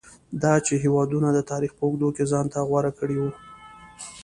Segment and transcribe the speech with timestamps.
[0.41, 3.31] دا چې هېوادونو د تاریخ په اوږدو کې ځان ته غوره کړي وو.